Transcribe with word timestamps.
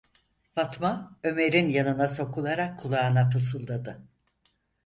Fatma, 0.55 1.17
Ömer’in 1.23 1.69
yanına 1.69 2.07
sokularak 2.07 2.79
kulağına 2.79 3.29
fısıldadı: 3.29 4.03